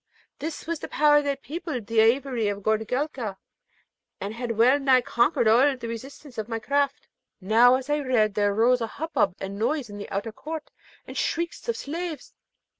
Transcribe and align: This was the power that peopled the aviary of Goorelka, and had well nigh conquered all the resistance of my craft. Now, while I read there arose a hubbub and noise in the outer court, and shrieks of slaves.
This 0.39 0.65
was 0.65 0.79
the 0.79 0.87
power 0.87 1.21
that 1.21 1.43
peopled 1.43 1.85
the 1.85 1.99
aviary 1.99 2.47
of 2.47 2.63
Goorelka, 2.63 3.37
and 4.19 4.33
had 4.33 4.53
well 4.57 4.79
nigh 4.79 5.01
conquered 5.01 5.47
all 5.47 5.77
the 5.77 5.87
resistance 5.87 6.39
of 6.39 6.49
my 6.49 6.57
craft. 6.57 7.07
Now, 7.39 7.73
while 7.73 7.83
I 7.87 7.99
read 7.99 8.33
there 8.33 8.51
arose 8.51 8.81
a 8.81 8.87
hubbub 8.87 9.35
and 9.39 9.59
noise 9.59 9.91
in 9.91 9.99
the 9.99 10.09
outer 10.09 10.31
court, 10.31 10.71
and 11.05 11.15
shrieks 11.15 11.69
of 11.69 11.77
slaves. 11.77 12.33